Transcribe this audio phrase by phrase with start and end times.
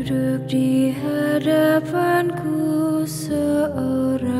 [0.07, 2.55] Duduk di hadapanku
[3.03, 4.36] seorang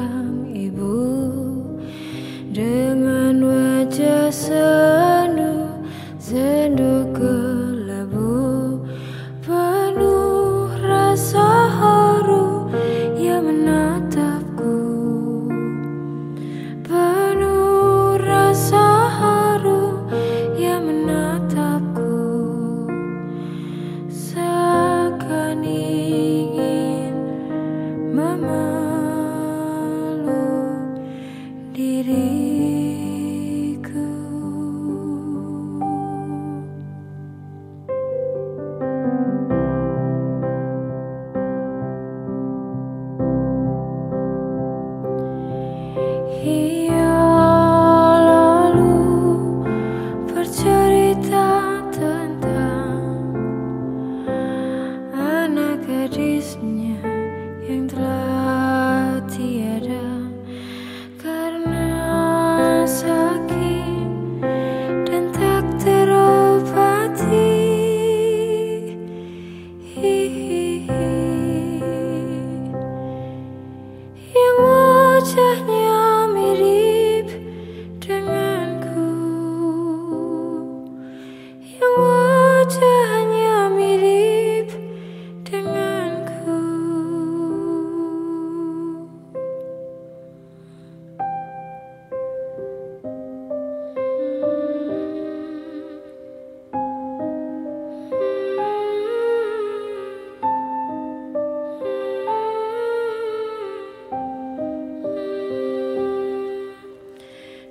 [46.44, 46.87] 一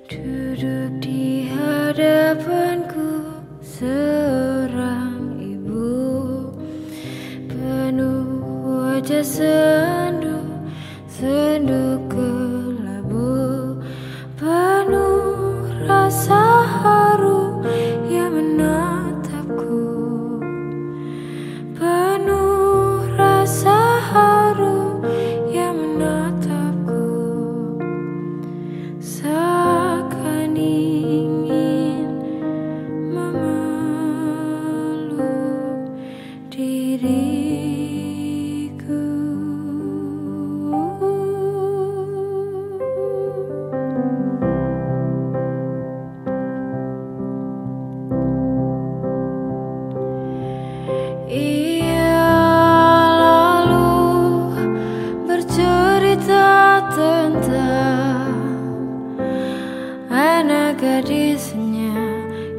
[0.07, 3.27] Duduk di hadapanku
[3.59, 6.47] seorang ibu.
[7.51, 10.63] Penuh wajah sendu,
[11.11, 11.99] sendu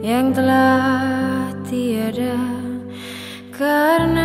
[0.08, 2.32] yang telah tiada
[3.52, 4.17] karena